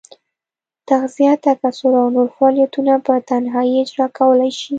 [0.89, 4.69] تغذیه، تکثر او نور فعالیتونه په تنهایي اجرا کولای شي.